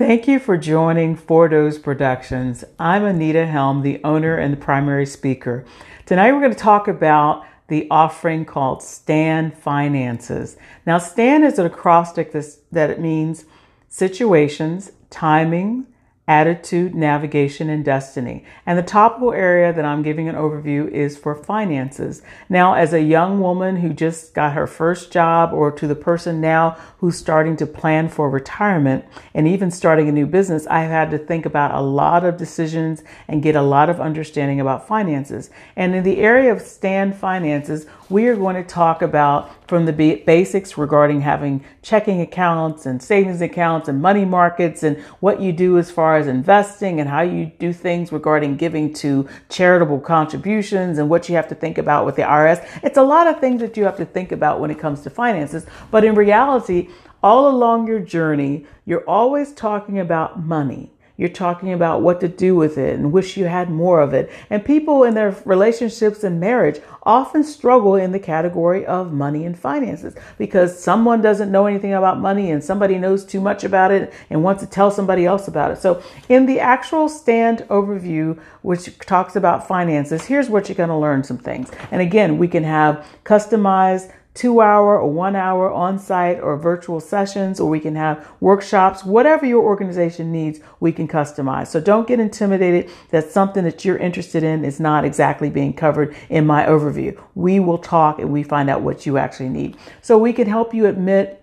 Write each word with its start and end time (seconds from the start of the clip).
Thank 0.00 0.26
you 0.26 0.38
for 0.38 0.56
joining 0.56 1.14
Fordos 1.14 1.82
Productions. 1.82 2.64
I'm 2.78 3.04
Anita 3.04 3.44
Helm, 3.44 3.82
the 3.82 4.00
owner 4.02 4.38
and 4.38 4.50
the 4.50 4.56
primary 4.56 5.04
speaker. 5.04 5.66
Tonight 6.06 6.32
we're 6.32 6.40
going 6.40 6.54
to 6.54 6.58
talk 6.58 6.88
about 6.88 7.44
the 7.68 7.86
offering 7.90 8.46
called 8.46 8.82
Stand 8.82 9.58
Finances. 9.58 10.56
Now, 10.86 10.96
Stand 10.96 11.44
is 11.44 11.58
an 11.58 11.66
acrostic 11.66 12.32
that 12.32 12.88
it 12.88 12.98
means 12.98 13.44
situations, 13.90 14.92
timing, 15.10 15.86
attitude, 16.30 16.94
navigation, 16.94 17.68
and 17.68 17.84
destiny. 17.84 18.44
And 18.64 18.78
the 18.78 18.84
topical 18.84 19.32
area 19.32 19.72
that 19.72 19.84
I'm 19.84 20.00
giving 20.00 20.28
an 20.28 20.36
overview 20.36 20.88
is 20.88 21.18
for 21.18 21.34
finances. 21.34 22.22
Now, 22.48 22.74
as 22.74 22.92
a 22.92 23.02
young 23.02 23.40
woman 23.40 23.74
who 23.74 23.92
just 23.92 24.32
got 24.32 24.52
her 24.52 24.68
first 24.68 25.10
job, 25.10 25.52
or 25.52 25.72
to 25.72 25.88
the 25.88 25.96
person 25.96 26.40
now 26.40 26.76
who's 26.98 27.18
starting 27.18 27.56
to 27.56 27.66
plan 27.66 28.08
for 28.08 28.30
retirement 28.30 29.04
and 29.34 29.48
even 29.48 29.72
starting 29.72 30.08
a 30.08 30.12
new 30.12 30.24
business, 30.24 30.68
I've 30.68 30.88
had 30.88 31.10
to 31.10 31.18
think 31.18 31.46
about 31.46 31.74
a 31.74 31.80
lot 31.80 32.24
of 32.24 32.36
decisions 32.36 33.02
and 33.26 33.42
get 33.42 33.56
a 33.56 33.62
lot 33.62 33.90
of 33.90 34.00
understanding 34.00 34.60
about 34.60 34.86
finances. 34.86 35.50
And 35.74 35.96
in 35.96 36.04
the 36.04 36.18
area 36.18 36.52
of 36.52 36.60
stand 36.60 37.16
finances, 37.16 37.86
we 38.08 38.28
are 38.28 38.36
going 38.36 38.54
to 38.54 38.62
talk 38.62 39.02
about 39.02 39.50
from 39.70 39.86
the 39.86 39.92
basics 39.92 40.76
regarding 40.76 41.20
having 41.20 41.64
checking 41.80 42.20
accounts 42.20 42.86
and 42.86 43.00
savings 43.00 43.40
accounts 43.40 43.86
and 43.86 44.02
money 44.02 44.24
markets 44.24 44.82
and 44.82 44.98
what 45.20 45.40
you 45.40 45.52
do 45.52 45.78
as 45.78 45.92
far 45.92 46.16
as 46.16 46.26
investing 46.26 46.98
and 46.98 47.08
how 47.08 47.20
you 47.20 47.52
do 47.60 47.72
things 47.72 48.10
regarding 48.10 48.56
giving 48.56 48.92
to 48.92 49.28
charitable 49.48 50.00
contributions 50.00 50.98
and 50.98 51.08
what 51.08 51.28
you 51.28 51.36
have 51.36 51.46
to 51.46 51.54
think 51.54 51.78
about 51.78 52.04
with 52.04 52.16
the 52.16 52.22
IRS. 52.22 52.68
It's 52.82 52.98
a 52.98 53.02
lot 53.04 53.28
of 53.28 53.38
things 53.38 53.60
that 53.60 53.76
you 53.76 53.84
have 53.84 53.96
to 53.98 54.04
think 54.04 54.32
about 54.32 54.58
when 54.58 54.72
it 54.72 54.78
comes 54.80 55.02
to 55.02 55.10
finances. 55.10 55.64
But 55.92 56.02
in 56.02 56.16
reality, 56.16 56.88
all 57.22 57.48
along 57.48 57.86
your 57.86 58.00
journey, 58.00 58.66
you're 58.86 59.08
always 59.08 59.52
talking 59.52 60.00
about 60.00 60.42
money. 60.42 60.90
You're 61.20 61.28
talking 61.28 61.74
about 61.74 62.00
what 62.00 62.18
to 62.22 62.28
do 62.28 62.56
with 62.56 62.78
it 62.78 62.98
and 62.98 63.12
wish 63.12 63.36
you 63.36 63.44
had 63.44 63.68
more 63.68 64.00
of 64.00 64.14
it. 64.14 64.30
And 64.48 64.64
people 64.64 65.04
in 65.04 65.12
their 65.12 65.36
relationships 65.44 66.24
and 66.24 66.40
marriage 66.40 66.80
often 67.02 67.44
struggle 67.44 67.94
in 67.94 68.12
the 68.12 68.18
category 68.18 68.86
of 68.86 69.12
money 69.12 69.44
and 69.44 69.58
finances 69.58 70.14
because 70.38 70.82
someone 70.82 71.20
doesn't 71.20 71.52
know 71.52 71.66
anything 71.66 71.92
about 71.92 72.18
money 72.20 72.50
and 72.50 72.64
somebody 72.64 72.96
knows 72.96 73.22
too 73.22 73.38
much 73.38 73.64
about 73.64 73.90
it 73.90 74.14
and 74.30 74.42
wants 74.42 74.62
to 74.62 74.70
tell 74.70 74.90
somebody 74.90 75.26
else 75.26 75.46
about 75.46 75.70
it. 75.70 75.76
So, 75.76 76.02
in 76.30 76.46
the 76.46 76.58
actual 76.58 77.06
stand 77.06 77.66
overview, 77.68 78.40
which 78.62 78.98
talks 79.00 79.36
about 79.36 79.68
finances, 79.68 80.24
here's 80.24 80.48
what 80.48 80.70
you're 80.70 80.76
going 80.76 80.88
to 80.88 80.96
learn 80.96 81.22
some 81.22 81.36
things. 81.36 81.70
And 81.90 82.00
again, 82.00 82.38
we 82.38 82.48
can 82.48 82.64
have 82.64 83.06
customized 83.24 84.10
two 84.34 84.60
hour 84.60 84.98
or 84.98 85.10
one 85.10 85.34
hour 85.34 85.70
on 85.70 85.98
site 85.98 86.40
or 86.40 86.56
virtual 86.56 87.00
sessions, 87.00 87.58
or 87.58 87.68
we 87.68 87.80
can 87.80 87.96
have 87.96 88.26
workshops, 88.40 89.04
whatever 89.04 89.44
your 89.44 89.62
organization 89.62 90.30
needs, 90.30 90.60
we 90.78 90.92
can 90.92 91.08
customize. 91.08 91.66
So 91.66 91.80
don't 91.80 92.06
get 92.06 92.20
intimidated 92.20 92.90
that 93.10 93.30
something 93.30 93.64
that 93.64 93.84
you're 93.84 93.98
interested 93.98 94.42
in 94.42 94.64
is 94.64 94.78
not 94.78 95.04
exactly 95.04 95.50
being 95.50 95.72
covered 95.72 96.14
in 96.28 96.46
my 96.46 96.64
overview. 96.64 97.20
We 97.34 97.60
will 97.60 97.78
talk 97.78 98.18
and 98.18 98.32
we 98.32 98.42
find 98.42 98.70
out 98.70 98.82
what 98.82 99.04
you 99.04 99.18
actually 99.18 99.48
need. 99.48 99.76
So 100.00 100.16
we 100.16 100.32
can 100.32 100.46
help 100.46 100.72
you 100.72 100.86
admit 100.86 101.39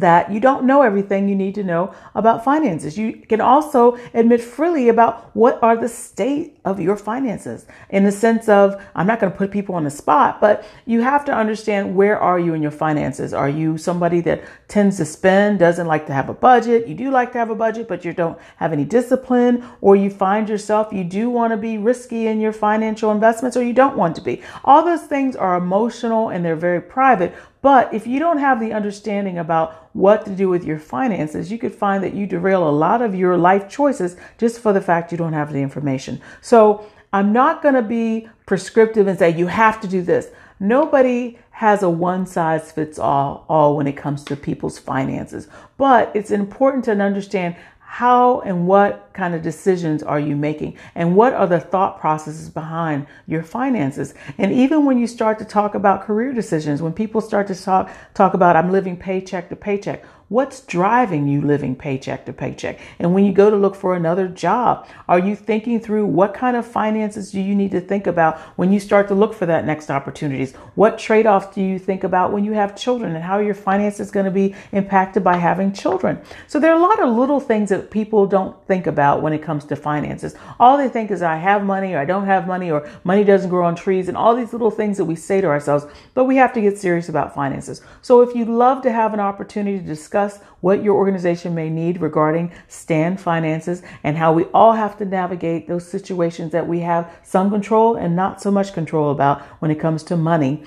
that 0.00 0.30
you 0.30 0.40
don't 0.40 0.64
know 0.64 0.82
everything 0.82 1.28
you 1.28 1.34
need 1.34 1.54
to 1.54 1.64
know 1.64 1.94
about 2.14 2.44
finances. 2.44 2.98
You 2.98 3.14
can 3.14 3.40
also 3.40 3.98
admit 4.14 4.40
freely 4.40 4.88
about 4.88 5.34
what 5.34 5.62
are 5.62 5.76
the 5.76 5.88
state 5.88 6.58
of 6.64 6.80
your 6.80 6.96
finances 6.96 7.66
in 7.90 8.04
the 8.04 8.12
sense 8.12 8.48
of 8.48 8.82
I'm 8.94 9.06
not 9.06 9.20
going 9.20 9.32
to 9.32 9.38
put 9.38 9.50
people 9.50 9.74
on 9.74 9.84
the 9.84 9.90
spot, 9.90 10.40
but 10.40 10.64
you 10.86 11.00
have 11.00 11.24
to 11.26 11.34
understand 11.34 11.96
where 11.96 12.18
are 12.18 12.38
you 12.38 12.54
in 12.54 12.62
your 12.62 12.70
finances? 12.70 13.32
Are 13.32 13.48
you 13.48 13.78
somebody 13.78 14.20
that 14.22 14.44
tends 14.68 14.98
to 14.98 15.04
spend, 15.04 15.58
doesn't 15.58 15.86
like 15.86 16.06
to 16.06 16.12
have 16.12 16.28
a 16.28 16.34
budget? 16.34 16.86
You 16.86 16.94
do 16.94 17.10
like 17.10 17.32
to 17.32 17.38
have 17.38 17.50
a 17.50 17.54
budget, 17.54 17.88
but 17.88 18.04
you 18.04 18.12
don't 18.12 18.38
have 18.56 18.72
any 18.72 18.84
discipline 18.84 19.64
or 19.80 19.96
you 19.96 20.10
find 20.10 20.48
yourself 20.48 20.92
you 20.92 21.04
do 21.04 21.30
want 21.30 21.52
to 21.52 21.56
be 21.56 21.78
risky 21.78 22.26
in 22.26 22.40
your 22.40 22.52
financial 22.52 23.10
investments 23.10 23.56
or 23.56 23.62
you 23.62 23.72
don't 23.72 23.96
want 23.96 24.14
to 24.16 24.22
be. 24.22 24.42
All 24.64 24.84
those 24.84 25.02
things 25.02 25.36
are 25.36 25.56
emotional 25.56 26.28
and 26.28 26.44
they're 26.44 26.56
very 26.56 26.80
private, 26.80 27.34
but 27.60 27.92
if 27.92 28.06
you 28.06 28.18
don't 28.18 28.38
have 28.38 28.60
the 28.60 28.72
understanding 28.72 29.38
about 29.38 29.88
what 29.92 30.24
to 30.26 30.30
do 30.30 30.48
with 30.48 30.64
your 30.64 30.78
finances, 30.78 31.50
you 31.50 31.58
could 31.58 31.74
find 31.74 32.04
that 32.04 32.14
you 32.14 32.26
derail 32.26 32.68
a 32.68 32.70
lot 32.70 33.02
of 33.02 33.14
your 33.14 33.36
life 33.36 33.68
choices 33.68 34.16
just 34.38 34.60
for 34.60 34.72
the 34.72 34.80
fact 34.80 35.10
you 35.10 35.18
don't 35.18 35.32
have 35.32 35.52
the 35.52 35.60
information. 35.60 36.20
So 36.40 36.86
I'm 37.12 37.32
not 37.32 37.62
going 37.62 37.74
to 37.74 37.82
be 37.82 38.28
prescriptive 38.46 39.06
and 39.06 39.18
say 39.18 39.36
you 39.36 39.48
have 39.48 39.80
to 39.80 39.88
do 39.88 40.02
this. 40.02 40.28
Nobody 40.60 41.38
has 41.50 41.82
a 41.82 41.90
one 41.90 42.26
size 42.26 42.70
fits 42.70 42.98
all 42.98 43.44
all 43.48 43.76
when 43.76 43.88
it 43.88 43.96
comes 43.96 44.22
to 44.24 44.36
people's 44.36 44.78
finances. 44.78 45.48
But 45.76 46.12
it's 46.14 46.30
important 46.30 46.84
to 46.84 46.92
understand 46.92 47.56
how 47.90 48.40
and 48.42 48.66
what 48.66 49.10
kind 49.14 49.34
of 49.34 49.40
decisions 49.42 50.02
are 50.02 50.20
you 50.20 50.36
making? 50.36 50.76
And 50.94 51.16
what 51.16 51.32
are 51.32 51.46
the 51.46 51.58
thought 51.58 51.98
processes 51.98 52.50
behind 52.50 53.06
your 53.26 53.42
finances? 53.42 54.12
And 54.36 54.52
even 54.52 54.84
when 54.84 54.98
you 54.98 55.06
start 55.06 55.38
to 55.38 55.44
talk 55.46 55.74
about 55.74 56.02
career 56.02 56.32
decisions 56.34 56.82
when 56.82 56.92
people 56.92 57.20
start 57.20 57.46
to 57.46 57.54
talk 57.54 57.90
talk 58.14 58.34
about 58.34 58.56
i'm 58.56 58.70
living 58.70 58.96
paycheck 58.96 59.48
to 59.48 59.56
paycheck 59.56 60.04
What's 60.30 60.60
driving 60.60 61.26
you 61.26 61.40
living 61.40 61.74
paycheck 61.74 62.26
to 62.26 62.34
paycheck? 62.34 62.78
And 62.98 63.14
when 63.14 63.24
you 63.24 63.32
go 63.32 63.48
to 63.48 63.56
look 63.56 63.74
for 63.74 63.94
another 63.94 64.28
job, 64.28 64.86
are 65.08 65.18
you 65.18 65.34
thinking 65.34 65.80
through 65.80 66.04
what 66.04 66.34
kind 66.34 66.54
of 66.54 66.66
finances 66.66 67.30
do 67.30 67.40
you 67.40 67.54
need 67.54 67.70
to 67.70 67.80
think 67.80 68.06
about 68.06 68.38
when 68.58 68.70
you 68.70 68.78
start 68.78 69.08
to 69.08 69.14
look 69.14 69.32
for 69.32 69.46
that 69.46 69.64
next 69.64 69.90
opportunities? 69.90 70.52
What 70.74 70.98
trade-offs 70.98 71.54
do 71.54 71.62
you 71.62 71.78
think 71.78 72.04
about 72.04 72.30
when 72.30 72.44
you 72.44 72.52
have 72.52 72.76
children 72.76 73.14
and 73.14 73.24
how 73.24 73.38
your 73.38 73.54
finances 73.54 74.10
going 74.10 74.26
to 74.26 74.30
be 74.30 74.54
impacted 74.72 75.24
by 75.24 75.38
having 75.38 75.72
children? 75.72 76.20
So 76.46 76.60
there 76.60 76.72
are 76.72 76.78
a 76.78 76.82
lot 76.82 77.02
of 77.02 77.16
little 77.16 77.40
things 77.40 77.70
that 77.70 77.90
people 77.90 78.26
don't 78.26 78.54
think 78.66 78.86
about 78.86 79.22
when 79.22 79.32
it 79.32 79.42
comes 79.42 79.64
to 79.64 79.76
finances. 79.76 80.34
All 80.60 80.76
they 80.76 80.90
think 80.90 81.10
is 81.10 81.22
I 81.22 81.36
have 81.36 81.64
money 81.64 81.94
or 81.94 82.00
I 82.00 82.04
don't 82.04 82.26
have 82.26 82.46
money 82.46 82.70
or 82.70 82.86
money 83.02 83.24
doesn't 83.24 83.48
grow 83.48 83.64
on 83.64 83.74
trees 83.74 84.08
and 84.08 84.16
all 84.16 84.36
these 84.36 84.52
little 84.52 84.70
things 84.70 84.98
that 84.98 85.06
we 85.06 85.16
say 85.16 85.40
to 85.40 85.46
ourselves, 85.46 85.86
but 86.12 86.24
we 86.24 86.36
have 86.36 86.52
to 86.52 86.60
get 86.60 86.76
serious 86.76 87.08
about 87.08 87.34
finances. 87.34 87.80
So 88.02 88.20
if 88.20 88.36
you'd 88.36 88.48
love 88.48 88.82
to 88.82 88.92
have 88.92 89.14
an 89.14 89.20
opportunity 89.20 89.78
to 89.78 89.84
discuss 89.86 90.17
discuss 90.18 90.42
what 90.60 90.82
your 90.82 90.96
organization 90.96 91.54
may 91.54 91.70
need 91.70 92.00
regarding 92.00 92.50
stand 92.66 93.20
finances 93.20 93.80
and 94.02 94.16
how 94.16 94.32
we 94.32 94.42
all 94.46 94.72
have 94.72 94.98
to 94.98 95.04
navigate 95.04 95.68
those 95.68 95.86
situations 95.86 96.50
that 96.52 96.66
we 96.66 96.80
have 96.80 97.08
some 97.22 97.50
control 97.50 97.94
and 97.94 98.16
not 98.16 98.42
so 98.42 98.50
much 98.50 98.72
control 98.72 99.12
about 99.12 99.42
when 99.60 99.70
it 99.70 99.78
comes 99.78 100.02
to 100.02 100.16
money. 100.16 100.64